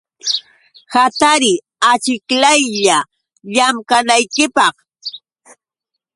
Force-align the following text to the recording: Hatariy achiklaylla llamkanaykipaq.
Hatariy 0.93 1.57
achiklaylla 1.91 2.97
llamkanaykipaq. 3.55 4.75